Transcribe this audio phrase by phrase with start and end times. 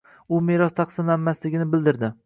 [0.37, 2.15] U meros taqsimlanmasligini bildirdi.